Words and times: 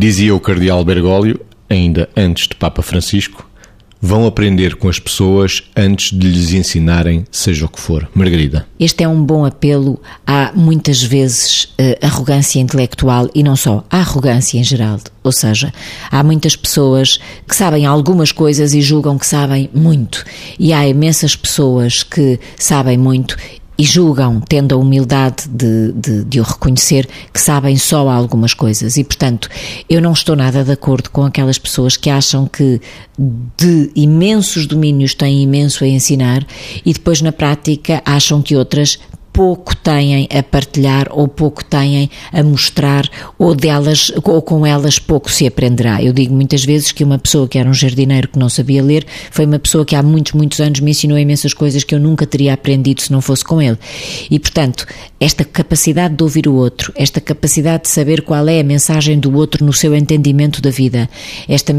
Dizia 0.00 0.34
o 0.34 0.40
cardeal 0.40 0.82
Bergoglio, 0.82 1.38
ainda 1.68 2.08
antes 2.16 2.48
de 2.48 2.54
Papa 2.54 2.80
Francisco, 2.80 3.46
vão 4.00 4.26
aprender 4.26 4.76
com 4.76 4.88
as 4.88 4.98
pessoas 4.98 5.62
antes 5.76 6.18
de 6.18 6.26
lhes 6.26 6.54
ensinarem 6.54 7.26
seja 7.30 7.66
o 7.66 7.68
que 7.68 7.78
for. 7.78 8.08
Margarida. 8.14 8.66
Este 8.78 9.04
é 9.04 9.08
um 9.08 9.22
bom 9.22 9.44
apelo 9.44 10.00
à 10.26 10.52
muitas 10.54 11.02
vezes 11.02 11.64
uh, 11.64 11.98
arrogância 12.00 12.58
intelectual 12.58 13.28
e 13.34 13.42
não 13.42 13.56
só, 13.56 13.84
à 13.90 13.98
arrogância 13.98 14.58
em 14.58 14.64
geral. 14.64 14.98
Ou 15.22 15.32
seja, 15.32 15.70
há 16.10 16.22
muitas 16.22 16.56
pessoas 16.56 17.20
que 17.46 17.54
sabem 17.54 17.84
algumas 17.84 18.32
coisas 18.32 18.72
e 18.72 18.80
julgam 18.80 19.18
que 19.18 19.26
sabem 19.26 19.68
muito. 19.74 20.24
E 20.58 20.72
há 20.72 20.88
imensas 20.88 21.36
pessoas 21.36 22.02
que 22.02 22.40
sabem 22.56 22.96
muito 22.96 23.36
e 23.80 23.82
julgam, 23.82 24.42
tendo 24.42 24.74
a 24.74 24.78
humildade 24.78 25.48
de, 25.48 25.90
de, 25.92 26.24
de, 26.24 26.38
o 26.38 26.42
reconhecer, 26.42 27.08
que 27.32 27.40
sabem 27.40 27.78
só 27.78 28.10
algumas 28.10 28.52
coisas. 28.52 28.98
E, 28.98 29.02
portanto, 29.02 29.48
eu 29.88 30.02
não 30.02 30.12
estou 30.12 30.36
nada 30.36 30.62
de 30.62 30.70
acordo 30.70 31.08
com 31.08 31.24
aquelas 31.24 31.56
pessoas 31.56 31.96
que 31.96 32.10
acham 32.10 32.46
que 32.46 32.78
de 33.56 33.90
imensos 33.96 34.66
domínios 34.66 35.14
têm 35.14 35.42
imenso 35.42 35.82
a 35.82 35.88
ensinar 35.88 36.46
e 36.84 36.92
depois, 36.92 37.22
na 37.22 37.32
prática, 37.32 38.02
acham 38.04 38.42
que 38.42 38.54
outras 38.54 38.98
pouco 39.40 39.74
têm 39.74 40.28
a 40.30 40.42
partilhar 40.42 41.08
ou 41.10 41.26
pouco 41.26 41.64
têm 41.64 42.10
a 42.30 42.42
mostrar 42.42 43.08
ou 43.38 43.54
delas 43.54 44.12
ou 44.22 44.42
com 44.42 44.66
elas 44.66 44.98
pouco 44.98 45.30
se 45.30 45.46
aprenderá. 45.46 46.02
Eu 46.02 46.12
digo 46.12 46.34
muitas 46.34 46.62
vezes 46.62 46.92
que 46.92 47.02
uma 47.02 47.18
pessoa 47.18 47.48
que 47.48 47.56
era 47.56 47.66
um 47.66 47.72
jardineiro 47.72 48.28
que 48.28 48.38
não 48.38 48.50
sabia 48.50 48.82
ler 48.82 49.06
foi 49.30 49.46
uma 49.46 49.58
pessoa 49.58 49.86
que 49.86 49.96
há 49.96 50.02
muitos, 50.02 50.32
muitos 50.32 50.60
anos 50.60 50.80
me 50.80 50.90
ensinou 50.90 51.18
imensas 51.18 51.54
coisas 51.54 51.82
que 51.84 51.94
eu 51.94 51.98
nunca 51.98 52.26
teria 52.26 52.52
aprendido 52.52 53.00
se 53.00 53.10
não 53.10 53.22
fosse 53.22 53.42
com 53.42 53.62
ele. 53.62 53.78
E, 54.30 54.38
portanto, 54.38 54.86
esta 55.18 55.42
capacidade 55.42 56.14
de 56.14 56.22
ouvir 56.22 56.46
o 56.46 56.52
outro, 56.52 56.92
esta 56.94 57.18
capacidade 57.18 57.84
de 57.84 57.88
saber 57.88 58.20
qual 58.20 58.46
é 58.46 58.60
a 58.60 58.64
mensagem 58.64 59.18
do 59.18 59.34
outro 59.34 59.64
no 59.64 59.72
seu 59.72 59.94
entendimento 59.94 60.60
da 60.60 60.70
vida, 60.70 61.08
esta, 61.48 61.72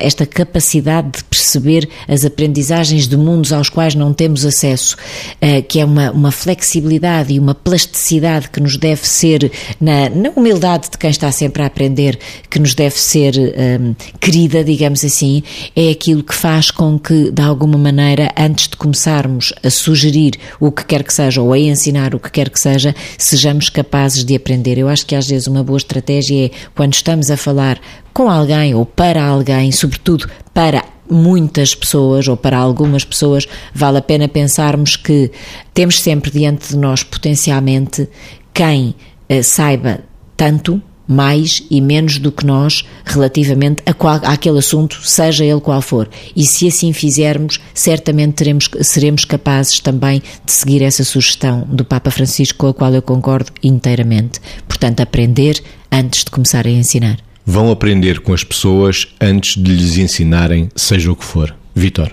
esta 0.00 0.24
capacidade 0.24 1.18
de 1.18 1.24
perceber 1.24 1.88
as 2.06 2.24
aprendizagens 2.24 3.08
de 3.08 3.16
mundos 3.16 3.52
aos 3.52 3.68
quais 3.68 3.96
não 3.96 4.14
temos 4.14 4.46
acesso, 4.46 4.96
uh, 5.42 5.60
que 5.66 5.80
é 5.80 5.84
uma, 5.84 6.12
uma 6.12 6.30
flexibilidade 6.30 7.07
e 7.28 7.38
uma 7.38 7.54
plasticidade 7.54 8.48
que 8.50 8.60
nos 8.60 8.76
deve 8.76 9.06
ser, 9.06 9.50
na, 9.80 10.08
na 10.10 10.30
humildade 10.30 10.90
de 10.90 10.98
quem 10.98 11.10
está 11.10 11.30
sempre 11.32 11.62
a 11.62 11.66
aprender, 11.66 12.18
que 12.50 12.58
nos 12.58 12.74
deve 12.74 12.98
ser 12.98 13.34
um, 13.36 13.94
querida, 14.20 14.62
digamos 14.62 15.04
assim, 15.04 15.42
é 15.74 15.90
aquilo 15.90 16.22
que 16.22 16.34
faz 16.34 16.70
com 16.70 16.98
que, 16.98 17.30
de 17.30 17.42
alguma 17.42 17.78
maneira, 17.78 18.30
antes 18.36 18.68
de 18.68 18.76
começarmos 18.76 19.52
a 19.62 19.70
sugerir 19.70 20.34
o 20.60 20.70
que 20.70 20.84
quer 20.84 21.02
que 21.02 21.12
seja 21.12 21.40
ou 21.40 21.52
a 21.52 21.58
ensinar 21.58 22.14
o 22.14 22.20
que 22.20 22.30
quer 22.30 22.50
que 22.50 22.60
seja, 22.60 22.94
sejamos 23.16 23.68
capazes 23.70 24.24
de 24.24 24.36
aprender. 24.36 24.78
Eu 24.78 24.88
acho 24.88 25.06
que 25.06 25.14
às 25.14 25.26
vezes 25.26 25.46
uma 25.46 25.64
boa 25.64 25.78
estratégia 25.78 26.46
é 26.46 26.50
quando 26.74 26.94
estamos 26.94 27.30
a 27.30 27.36
falar 27.36 27.80
com 28.12 28.28
alguém 28.28 28.74
ou 28.74 28.84
para 28.84 29.24
alguém, 29.24 29.70
sobretudo 29.70 30.28
para 30.52 30.84
muitas 31.10 31.74
pessoas 31.74 32.28
ou 32.28 32.36
para 32.36 32.58
algumas 32.58 33.04
pessoas, 33.04 33.46
vale 33.74 33.98
a 33.98 34.02
pena 34.02 34.28
pensarmos 34.28 34.96
que 34.96 35.30
temos 35.72 36.00
sempre 36.00 36.30
diante 36.30 36.70
de 36.70 36.76
nós 36.76 37.02
potencialmente 37.02 38.08
quem 38.52 38.94
eh, 39.28 39.42
saiba 39.42 40.00
tanto, 40.36 40.82
mais 41.08 41.62
e 41.70 41.80
menos 41.80 42.18
do 42.18 42.30
que 42.30 42.44
nós 42.44 42.84
relativamente 43.04 43.82
a 43.86 43.94
qual, 43.94 44.20
àquele 44.24 44.58
assunto, 44.58 45.00
seja 45.02 45.42
ele 45.42 45.60
qual 45.60 45.80
for. 45.80 46.08
E 46.36 46.44
se 46.44 46.68
assim 46.68 46.92
fizermos, 46.92 47.58
certamente 47.72 48.34
teremos, 48.34 48.68
seremos 48.82 49.24
capazes 49.24 49.80
também 49.80 50.22
de 50.44 50.52
seguir 50.52 50.82
essa 50.82 51.02
sugestão 51.04 51.66
do 51.66 51.84
Papa 51.84 52.10
Francisco, 52.10 52.58
com 52.58 52.66
a 52.68 52.74
qual 52.74 52.92
eu 52.92 53.00
concordo 53.00 53.50
inteiramente. 53.62 54.38
Portanto, 54.68 55.00
aprender 55.00 55.62
antes 55.90 56.24
de 56.24 56.30
começar 56.30 56.66
a 56.66 56.70
ensinar 56.70 57.27
vão 57.48 57.70
aprender 57.70 58.20
com 58.20 58.34
as 58.34 58.44
pessoas 58.44 59.08
antes 59.18 59.60
de 59.60 59.72
lhes 59.72 59.96
ensinarem, 59.96 60.68
seja 60.76 61.10
o 61.10 61.16
que 61.16 61.24
for. 61.24 61.56
Vitor. 61.74 62.12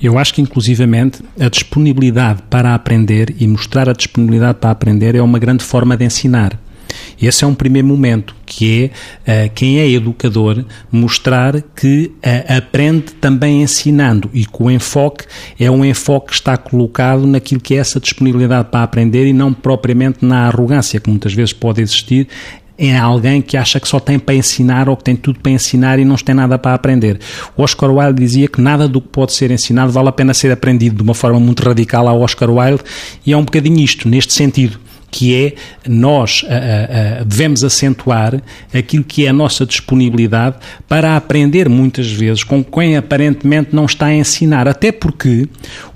Eu 0.00 0.16
acho 0.16 0.32
que, 0.32 0.40
inclusivamente, 0.40 1.20
a 1.40 1.48
disponibilidade 1.48 2.40
para 2.48 2.72
aprender 2.72 3.34
e 3.40 3.48
mostrar 3.48 3.88
a 3.88 3.92
disponibilidade 3.92 4.58
para 4.60 4.70
aprender 4.70 5.16
é 5.16 5.22
uma 5.22 5.40
grande 5.40 5.64
forma 5.64 5.96
de 5.96 6.04
ensinar. 6.04 6.60
Esse 7.20 7.42
é 7.42 7.46
um 7.46 7.54
primeiro 7.54 7.88
momento, 7.88 8.36
que 8.46 8.92
é 9.26 9.46
uh, 9.46 9.50
quem 9.54 9.80
é 9.80 9.90
educador 9.90 10.64
mostrar 10.90 11.60
que 11.74 12.12
uh, 12.18 12.56
aprende 12.56 13.12
também 13.14 13.62
ensinando 13.62 14.30
e 14.32 14.44
que 14.46 14.62
o 14.62 14.70
enfoque 14.70 15.24
é 15.58 15.68
um 15.68 15.84
enfoque 15.84 16.28
que 16.28 16.34
está 16.34 16.56
colocado 16.56 17.26
naquilo 17.26 17.60
que 17.60 17.74
é 17.74 17.78
essa 17.78 17.98
disponibilidade 17.98 18.68
para 18.70 18.84
aprender 18.84 19.26
e 19.26 19.32
não 19.32 19.52
propriamente 19.52 20.24
na 20.24 20.46
arrogância 20.46 21.00
que 21.00 21.10
muitas 21.10 21.32
vezes 21.32 21.52
pode 21.52 21.82
existir 21.82 22.28
é 22.76 22.96
alguém 22.96 23.40
que 23.40 23.56
acha 23.56 23.78
que 23.78 23.86
só 23.86 24.00
tem 24.00 24.18
para 24.18 24.34
ensinar 24.34 24.88
ou 24.88 24.96
que 24.96 25.04
tem 25.04 25.14
tudo 25.14 25.38
para 25.40 25.52
ensinar 25.52 25.98
e 25.98 26.04
não 26.04 26.16
tem 26.16 26.34
nada 26.34 26.58
para 26.58 26.74
aprender. 26.74 27.20
O 27.56 27.62
Oscar 27.62 27.90
Wilde 27.90 28.20
dizia 28.20 28.48
que 28.48 28.60
nada 28.60 28.88
do 28.88 29.00
que 29.00 29.08
pode 29.08 29.32
ser 29.32 29.50
ensinado 29.50 29.92
vale 29.92 30.08
a 30.08 30.12
pena 30.12 30.34
ser 30.34 30.50
aprendido 30.50 30.96
de 30.96 31.02
uma 31.02 31.14
forma 31.14 31.38
muito 31.38 31.62
radical 31.62 32.08
ao 32.08 32.20
Oscar 32.20 32.50
Wilde 32.50 32.82
e 33.24 33.32
é 33.32 33.36
um 33.36 33.44
bocadinho 33.44 33.78
isto, 33.78 34.08
neste 34.08 34.32
sentido 34.32 34.78
que 35.14 35.32
é 35.32 35.54
nós 35.88 36.44
a, 36.48 37.20
a, 37.20 37.24
devemos 37.24 37.62
acentuar 37.62 38.42
aquilo 38.74 39.04
que 39.04 39.26
é 39.26 39.28
a 39.28 39.32
nossa 39.32 39.64
disponibilidade 39.64 40.56
para 40.88 41.16
aprender 41.16 41.68
muitas 41.68 42.10
vezes 42.10 42.42
com 42.42 42.64
quem 42.64 42.96
aparentemente 42.96 43.68
não 43.72 43.84
está 43.84 44.06
a 44.06 44.14
ensinar, 44.14 44.66
até 44.66 44.90
porque 44.90 45.46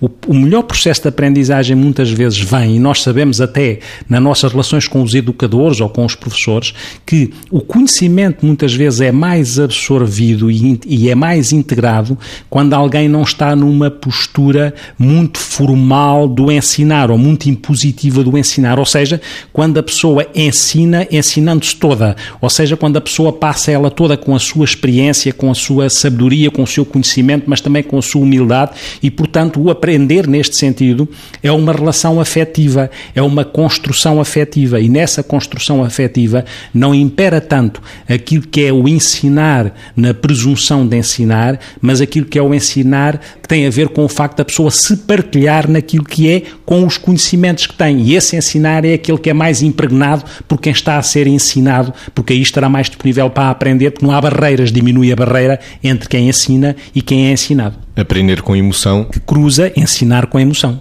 o, 0.01 0.09
o 0.29 0.35
melhor 0.35 0.63
processo 0.63 1.03
de 1.03 1.09
aprendizagem 1.09 1.75
muitas 1.75 2.13
vezes 2.13 2.39
vem, 2.39 2.77
e 2.77 2.79
nós 2.79 3.03
sabemos 3.03 3.41
até 3.41 3.81
nas 4.09 4.23
nossas 4.23 4.53
relações 4.53 4.87
com 4.87 5.03
os 5.03 5.13
educadores 5.15 5.81
ou 5.81 5.89
com 5.89 6.05
os 6.05 6.15
professores, 6.15 6.73
que 7.05 7.33
o 7.51 7.61
conhecimento 7.61 8.47
muitas 8.47 8.73
vezes 8.73 9.01
é 9.01 9.11
mais 9.11 9.59
absorvido 9.59 10.49
e, 10.49 10.79
e 10.87 11.11
é 11.11 11.17
mais 11.17 11.53
integrado 11.53 12.17
quando 12.49 12.73
alguém 12.73 13.09
não 13.09 13.23
está 13.23 13.57
numa 13.57 13.91
postura 13.91 14.73
muito 14.97 15.41
formal 15.41 16.29
do 16.29 16.53
ensinar 16.53 17.11
ou 17.11 17.19
muito 17.19 17.51
impositiva 17.51 18.23
do 18.23 18.39
ensinar, 18.39 18.79
ou 18.79 18.87
seja, 18.87 19.08
seja, 19.09 19.21
quando 19.53 19.79
a 19.79 19.83
pessoa 19.83 20.27
ensina, 20.35 21.07
ensinando-se 21.11 21.75
toda, 21.77 22.15
ou 22.41 22.51
seja, 22.51 22.77
quando 22.77 22.97
a 22.97 23.01
pessoa 23.01 23.33
passa 23.33 23.71
ela 23.71 23.91
toda 23.91 24.17
com 24.17 24.35
a 24.35 24.39
sua 24.39 24.65
experiência, 24.65 25.33
com 25.33 25.51
a 25.51 25.55
sua 25.55 25.89
sabedoria, 25.89 26.51
com 26.51 26.63
o 26.63 26.67
seu 26.67 26.85
conhecimento, 26.85 27.45
mas 27.47 27.61
também 27.61 27.83
com 27.83 27.99
a 27.99 28.03
sua 28.03 28.23
humildade. 28.23 28.73
E, 29.03 29.11
portanto, 29.11 29.61
o 29.61 29.71
aprender 29.71 30.27
neste 30.27 30.57
sentido 30.57 31.09
é 31.43 31.51
uma 31.51 31.73
relação 31.73 32.21
afetiva, 32.21 32.91
é 33.15 33.23
uma 33.23 33.45
construção 33.45 34.21
afetiva. 34.21 34.81
E 34.81 34.89
nessa 34.89 35.23
construção 35.23 35.83
afetiva 35.83 36.45
não 36.75 36.95
impera 36.95 37.41
tanto 37.41 37.81
aquilo 38.09 38.47
que 38.47 38.65
é 38.65 38.73
o 38.73 38.87
ensinar 38.89 39.75
na 39.97 40.13
presunção 40.13 40.87
de 40.87 40.97
ensinar, 40.97 41.59
mas 41.81 42.01
aquilo 42.01 42.27
que 42.27 42.39
é 42.39 42.43
o 42.43 42.55
ensinar 42.55 43.21
que 43.41 43.49
tem 43.49 43.67
a 43.67 43.71
ver 43.71 43.89
com 43.89 44.05
o 44.05 44.09
facto 44.09 44.39
da 44.39 44.45
pessoa 44.45 44.71
se 44.71 44.97
partilhar 44.99 45.71
naquilo 45.71 46.05
que 46.05 46.31
é 46.31 46.43
com 46.67 46.85
os 46.85 46.99
conhecimentos 46.99 47.67
que 47.67 47.75
tem. 47.75 48.01
E 48.01 48.15
esse 48.15 48.37
ensinar 48.37 48.85
é 48.85 48.98
aquele 48.99 49.19
que 49.19 49.31
é 49.31 49.35
mais 49.35 49.63
impregnado 49.63 50.25
por 50.47 50.61
quem 50.61 50.73
está 50.73 50.99
a 50.99 51.03
ser 51.03 51.27
ensinado, 51.27 51.93
porque 52.15 52.33
aí 52.33 52.43
estará 52.43 52.69
mais 52.69 52.89
disponível 52.89 53.31
para 53.31 53.51
aprender, 53.51 53.91
porque 53.91 54.07
não 54.07 54.15
há 54.15 54.21
barreiras, 54.21 54.71
diminui 54.71 55.13
a 55.13 55.17
barreira 55.17 55.59
entre 55.83 56.09
quem 56.09 56.29
ensina 56.29 56.77
e 56.95 57.03
quem 57.03 57.27
é 57.29 57.33
ensinado. 57.33 57.77
Aprender 57.97 58.43
com 58.43 58.55
emoção. 58.55 59.05
Que 59.05 59.19
cruza 59.19 59.73
ensinar 59.77 60.27
com 60.27 60.39
emoção. 60.39 60.81